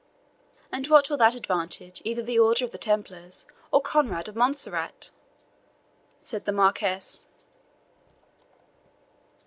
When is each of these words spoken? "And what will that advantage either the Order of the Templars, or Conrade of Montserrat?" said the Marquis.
"And 0.71 0.87
what 0.87 1.11
will 1.11 1.17
that 1.17 1.35
advantage 1.35 2.01
either 2.03 2.23
the 2.23 2.39
Order 2.39 2.65
of 2.65 2.71
the 2.71 2.79
Templars, 2.79 3.45
or 3.69 3.83
Conrade 3.83 4.27
of 4.27 4.35
Montserrat?" 4.35 5.11
said 6.19 6.45
the 6.45 6.51
Marquis. 6.51 7.19